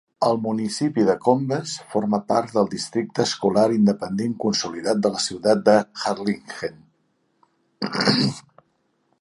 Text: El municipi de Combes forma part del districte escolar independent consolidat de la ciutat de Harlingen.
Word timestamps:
El 0.27 0.37
municipi 0.43 1.03
de 1.09 1.15
Combes 1.25 1.73
forma 1.91 2.19
part 2.31 2.55
del 2.55 2.71
districte 2.71 3.23
escolar 3.29 3.67
independent 3.75 4.35
consolidat 4.47 5.05
de 5.07 5.13
la 5.17 5.23
ciutat 5.27 5.63
de 5.69 5.77
Harlingen. 5.85 6.83